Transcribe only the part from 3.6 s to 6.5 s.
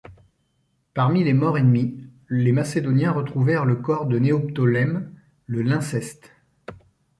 le corps de Néoptolème le lynceste.